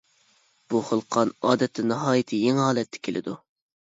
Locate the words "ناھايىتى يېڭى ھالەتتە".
1.91-3.03